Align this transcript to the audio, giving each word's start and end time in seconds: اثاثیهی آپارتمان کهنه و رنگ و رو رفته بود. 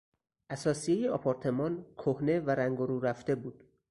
اثاثیهی 0.49 1.07
آپارتمان 1.07 1.85
کهنه 1.97 2.39
و 2.39 2.49
رنگ 2.49 2.79
و 2.79 2.85
رو 2.85 2.99
رفته 2.99 3.35
بود. 3.35 3.63